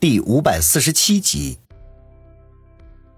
[0.00, 1.58] 第五百四十七集，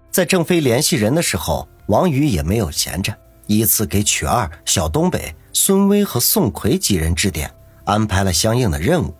[0.09, 3.15] 在郑飞联系人的时候，王宇也没有闲着，
[3.45, 7.53] 依次给曲二、小东北、孙威和宋奎几人致电，
[7.85, 9.13] 安排了相应的任务。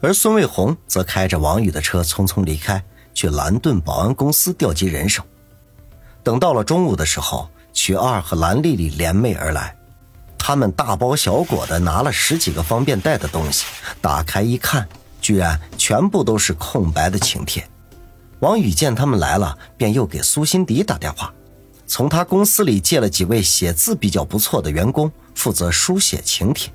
[0.00, 2.82] 而孙卫红则开着王宇的车匆匆离开，
[3.14, 5.22] 去蓝盾保安公司调集人手。
[6.24, 9.76] 等到了中午的时候，曲二和蓝丽丽联袂而来，
[10.36, 13.64] 他们大包小裹的拿了十几个方便带的东西，
[14.00, 14.88] 打开一看。
[15.24, 17.66] 居然全部都是空白的请帖。
[18.40, 21.32] 王宇见他们来了，便又给苏辛迪打电话，
[21.86, 26.70] 从他公司里借了几位写字比较不错的员工，负责书写请帖。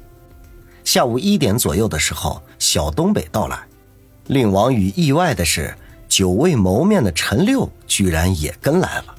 [0.84, 3.60] 下午一点左右的时候，小东北到来。
[4.26, 5.72] 令王宇意外的是，
[6.08, 9.16] 久未谋面的陈六居然也跟来了，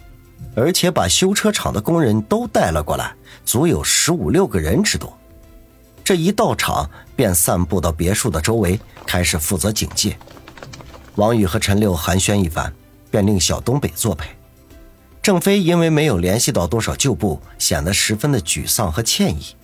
[0.57, 5.17] 而且把修车厂的工人都带了过来，足有十五六个人之多。
[6.11, 10.19] 这一到场，便散布到别墅的周围，开始负责警戒。
[11.15, 12.75] 王宇和陈六寒暄一番，
[13.13, 14.29] 便令小东北作陪。
[15.23, 19.55] 郑飞因为没有联系到多少旧部，显得十分的沮丧和歉意。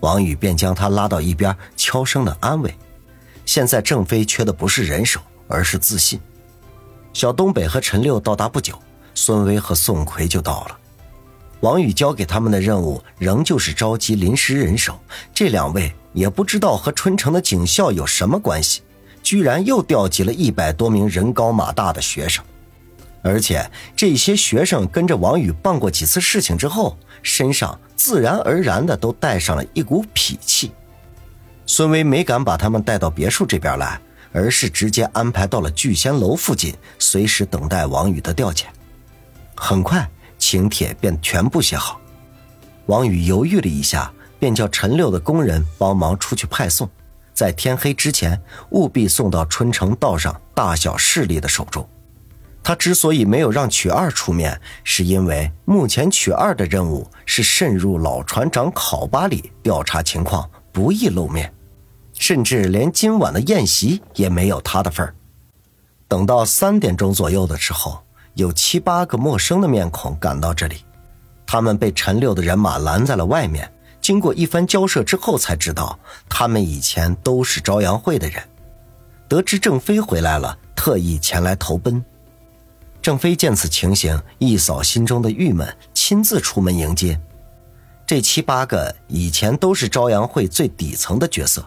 [0.00, 2.74] 王宇便将他拉到一边，悄声的安慰
[3.46, 6.20] ：“现在郑飞缺的不是人手，而是自信。”
[7.14, 8.76] 小东北和陈六到达不久，
[9.14, 10.78] 孙威和宋奎就到了。
[11.62, 14.98] 王宇交给他们的任务仍旧是召集临时人手，
[15.32, 18.82] 这两位也不知道和春城的警校有什么关系，
[19.22, 22.44] 居然又调集了一百多名人高马大的学生，
[23.22, 30.72] 而且这些学生跟着王宇办过几次事情之后，身上自然而然的都带上了一股痞气。
[31.64, 34.00] 孙威没敢把他们带到别墅这边来，
[34.32, 38.64] 而是直接安排到了聚仙楼附近，随时等待王宇的调遣。
[39.54, 40.04] 很快。
[40.42, 42.00] 请帖便全部写好，
[42.86, 46.90] 王宇犹豫了一下，便叫陈六的工人帮忙出去派送，
[47.32, 51.88] 在天黑之前务必送到春城道上大小势力的手中。
[52.60, 61.54] 他之所以没有让曲二出面，是因为目前曲二的任务是渗入老船长考巴里调查情况，不易露面，
[62.14, 65.14] 甚至连今晚的宴席也没有他的份儿。
[66.08, 68.02] 等到三点钟左右的时候。
[68.34, 70.84] 有七八个陌生的面孔赶到这里，
[71.46, 73.70] 他们被陈六的人马拦在了外面。
[74.00, 75.98] 经过一番交涉之后，才知道
[76.28, 78.42] 他们以前都是朝阳会的人。
[79.28, 82.04] 得知郑飞回来了，特意前来投奔。
[83.00, 87.20] 郑飞见此情形，一扫心中的郁闷，亲自出门迎接。
[88.06, 91.64] 这七八个以前都是朝阳会最底层的角色，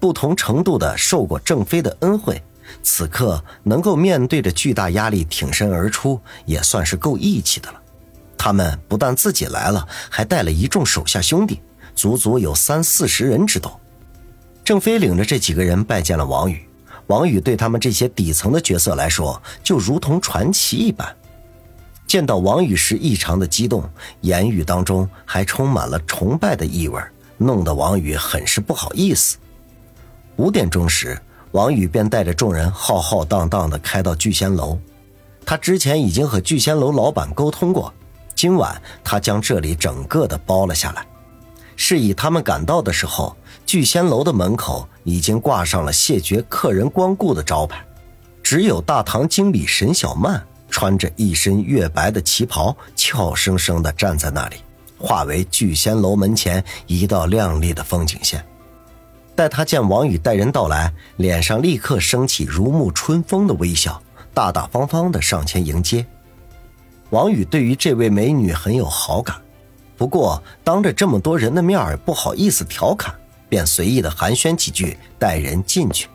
[0.00, 2.42] 不同程度的受过郑飞的恩惠。
[2.82, 7.80] 此刻能够面对着巨大压力挺身而出，也算是够义气的了。
[8.38, 11.60] 他们不但自己来了，还带了一众手下兄弟，
[11.94, 13.80] 足足有三四十人之多。
[14.64, 16.64] 郑飞领着这几个人拜见了王宇。
[17.08, 21.14] 王宇对他们这些底层的角色来说，就如同传奇一般。
[22.06, 23.88] 见到王宇时异常的激动，
[24.20, 27.00] 言语当中还充满了崇拜的意味，
[27.38, 29.36] 弄得王宇很是不好意思。
[30.36, 31.18] 五点钟时。
[31.56, 34.78] 王宇便带着众人浩浩荡荡的开到聚仙楼。
[35.46, 37.90] 他之前已经和聚仙楼老板沟通过，
[38.34, 41.06] 今晚他将这里整个的包了下来。
[41.74, 43.34] 是以他们赶到的时候，
[43.64, 47.82] 聚仙楼的门口已经挂上了谢绝客人光顾的招牌，
[48.42, 54.56] 只有大堂经理沈小曼穿着一身月白的旗袍，俏生生的站在那里，
[54.98, 58.44] 化为聚仙楼门前一道亮丽的风景线。
[59.36, 64.02] 待他见王宇带人到来，脸上立刻升起如沐春风的微笑，
[64.32, 66.04] 大大方方的上前迎接。
[67.10, 69.36] 王宇对于这位美女很有好感，
[69.96, 73.14] 不过当着这么多人的面儿不好意思调侃，
[73.48, 76.08] 便随意的寒暄几句，带人进去。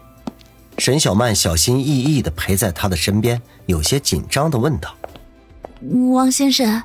[0.79, 4.95] 沈小曼小心翼翼的陪在他的身边，有些紧张的问道
[6.11, 6.81] ：“王先生，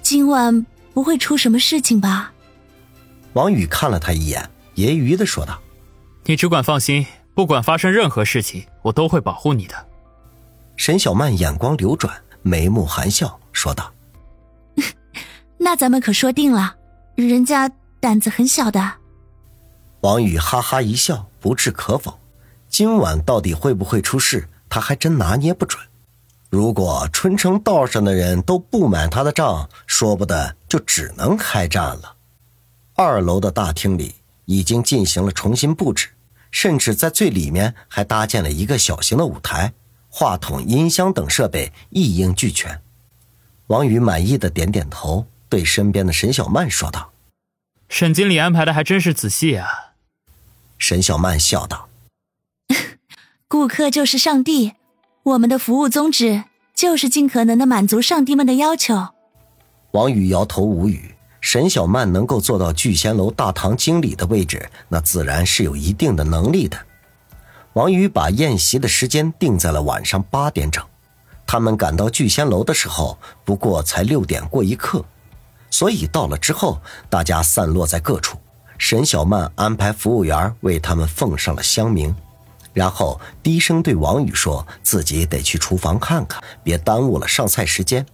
[0.00, 0.64] 今晚
[0.94, 2.32] 不会出什么事情吧？”
[3.34, 5.60] 王宇看了他一眼，揶揄的说道。
[6.24, 9.74] 你只管放心，不管发生任何事情，我都会保护你的。
[10.76, 13.92] 沈小曼眼光流转，眉目含笑说道
[15.58, 16.76] ：“那咱们可说定了，
[17.16, 18.92] 人家胆子很小的。”
[20.02, 22.18] 王宇哈哈一笑，不置可否。
[22.68, 25.82] 今晚到底会不会出事，他还真拿捏不准。
[26.48, 32.14] 如果春城道上的人都不买他的账，说不得就只能开战了。
[32.94, 34.14] 二楼的大厅里
[34.50, 36.08] 已经进行了重新布置。
[36.50, 39.72] 甚至在最里面还搭建了一个小型的舞台，
[40.08, 42.82] 话筒、音箱等设备一应俱全。
[43.68, 47.12] 王宇满意的点点头，对身边的沈小曼说道
[47.88, 49.92] ：“沈经理安排的还真是仔细啊。”
[50.76, 51.88] 沈小曼笑道
[53.46, 54.72] ：“顾客就是上帝，
[55.22, 56.42] 我们的服务宗旨
[56.74, 59.10] 就是尽可能的满足上帝们的要求。
[59.92, 61.14] 王宇摇头无语。
[61.40, 66.78] 沈小曼能够做到聚贤楼大堂经理的位置，那自然是有一定的能力的。
[67.72, 70.84] 王宇把宴席的时间定在了晚上八点整。
[71.46, 75.04] 他们赶到聚仙楼的时候，不过才六点过一刻，
[75.70, 78.38] 所以到了之后，大家散落在各处。
[78.78, 82.14] 沈小曼安排服务员为他们奉上了香茗，
[82.72, 88.06] 然后低声对王宇说：“自己得去厨房看看，别耽误了上菜时间。”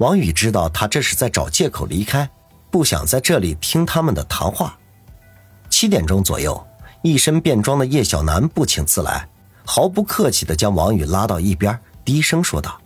[0.00, 2.26] 王宇知道他这是在找借口离开，
[2.70, 4.74] 不想在这里听他们的谈话。
[5.68, 6.66] 七点钟左右，
[7.02, 9.28] 一身便装的叶小楠不请自来，
[9.62, 11.78] 毫不客气地将王宇拉到一边。
[12.02, 12.80] 低声说道：“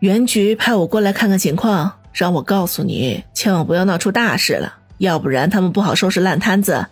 [0.00, 6.86] 原局派我过来看看情况，让我告诉你，千万不要闹出大事了，要不然他们不好收拾烂摊子。”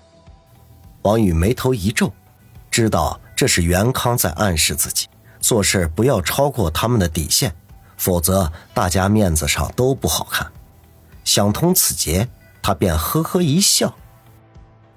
[1.04, 2.10] 王宇眉头一皱，
[2.70, 5.06] 知道这是袁康在暗示自己
[5.38, 7.54] 做事不要超过他们的底线，
[7.96, 10.50] 否则大家面子上都不好看。
[11.24, 12.28] 想通此节，
[12.62, 13.94] 他便呵呵一笑：“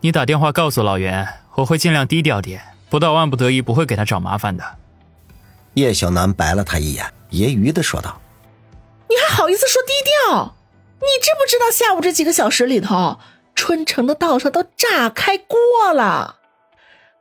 [0.01, 4.63] 你打电话告诉老袁，我会尽量低调点，不到万不得已不会给他找麻烦的。”
[5.75, 8.19] 叶小楠白了他一眼，揶揄的说道
[9.09, 10.55] ：“你还好意思说低调？
[10.99, 13.19] 你知不知道下午这几个小时里头，
[13.55, 15.57] 春城的道上都炸开锅
[15.93, 16.35] 了，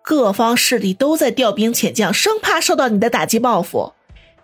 [0.02, 3.92] 各方势力都在调兵遣将，生怕受到你的打击报复。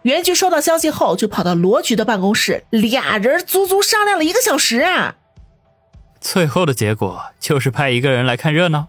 [0.05, 5.15] 袁局收到消息后，就跑到罗局的办公室，俩人足足商量了一个小时啊。
[6.21, 8.89] 最后的结果就是派一个人来看热闹。”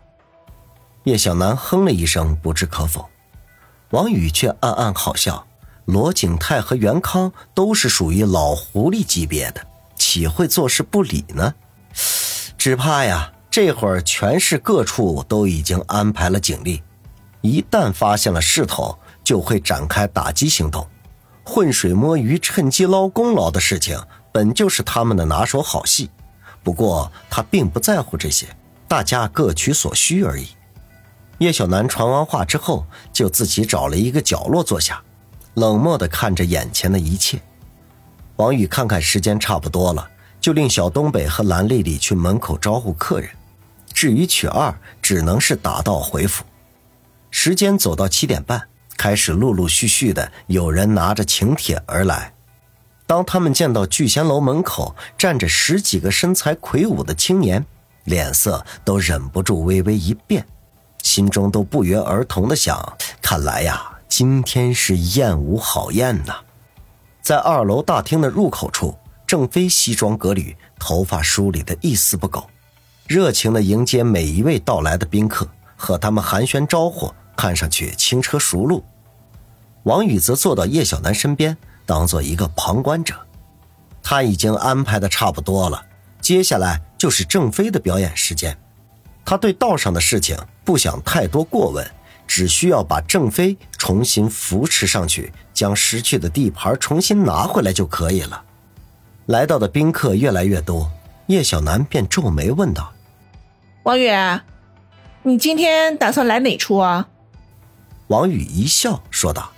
[1.05, 3.09] 叶小楠哼了一声，不置可否。
[3.91, 5.47] 王宇却暗暗好笑，
[5.85, 9.65] 罗景泰和袁康都是属于老狐狸级别的，
[9.95, 11.55] 岂会坐视不理呢？
[12.57, 16.83] 只怕呀，这会儿全市各处都已经安排了警力，
[17.39, 20.85] 一旦发现了势头，就会展开打击行动。
[21.45, 23.97] 浑水摸鱼、趁机捞功劳的事情，
[24.31, 26.09] 本就是他们的拿手好戏。
[26.63, 28.47] 不过他并不在乎这些，
[28.87, 30.47] 大家各取所需而已。
[31.37, 35.01] 叶小楠传完话之后，就自己找了一个角落坐下，
[35.53, 37.39] 冷漠地看着眼前的一切。
[38.37, 40.09] 王宇看看时间差不多了，
[40.41, 43.29] 就令小东北和蓝丽丽去门口招呼客人。
[43.93, 46.43] 至于曲二，只能是打道回府。
[47.29, 52.33] 时间走到七点半，开始陆陆续续的有人拿着请帖而来。
[53.07, 57.65] 当他们见到聚贤楼门口站着十几个身材魁梧的青年，
[58.05, 60.45] 脸色都忍不住微微一变。
[61.03, 66.37] 心中都不约而同的想：看来呀，今天是宴无好宴呐。
[67.21, 72.49] 在二楼大厅的入口处，郑飞西装革履，头发梳理的一丝不苟，
[73.05, 78.83] 热情的迎接每一位到来的宾客，和他们寒暄招呼，看上去轻车熟路。
[79.83, 81.55] 王宇则坐到叶小楠身边，
[81.85, 83.15] 当做一个旁观者。
[84.01, 85.85] 他已经安排的差不多了，
[86.21, 88.57] 接下来就是郑飞的表演时间。
[89.23, 91.85] 他对道上的事情不想太多过问，
[92.27, 98.43] 只需要把郑飞重新扶持上去，将失去的地盘重新拿回来就可以了。
[99.25, 100.91] 来到的宾客越来越多，
[101.25, 102.91] 叶小楠便皱眉问道
[103.81, 104.11] ：“王宇，
[105.23, 107.07] 你今天打算来哪出啊？”
[108.07, 109.51] 王宇一笑说道：“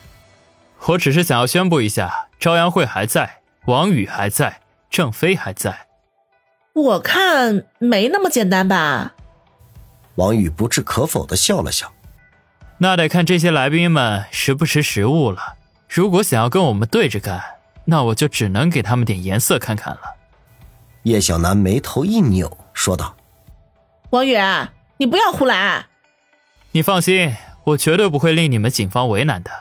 [0.88, 5.88] 我只是想要宣布一下，朝阳会还在，王宇还在，郑飞还在。
[6.74, 9.14] 我看没那么简单吧。”
[10.16, 11.92] 王宇不置可否的笑了笑，
[12.80, 15.56] 那得看这些来宾们识不识时务了。
[15.90, 17.44] 如果想要跟我们对着干，
[17.86, 20.02] 那我就只能给他们点颜色看看了。
[21.04, 23.16] 叶小楠眉头一扭，说道
[24.12, 24.38] ：“王宇，
[24.98, 25.86] 你不要胡来。
[26.72, 27.36] 你放心，
[27.68, 29.52] 我绝对不会令你们警方为难的。”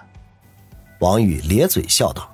[1.00, 2.30] 王宇咧嘴笑道。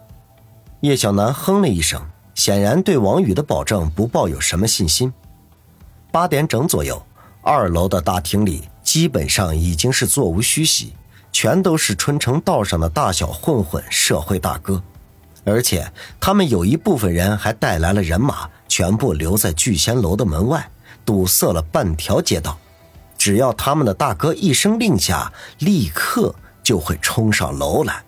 [0.81, 2.03] 叶小楠哼了一声，
[2.35, 5.13] 显然对王宇的保证不抱有什么信心。
[6.11, 7.03] 八点整左右。
[7.45, 10.93] 二楼的大厅里基本上已经是座无虚席，
[11.33, 14.81] 全都是春城道上的大小混混、社会大哥，
[15.45, 20.71] 而且他们有一部分人还带来了人马，全部留在聚仙楼的门外，
[21.05, 22.57] 堵塞了半条街道。
[23.25, 28.03] 只要他们的大哥一声令下，立刻就会冲上楼来。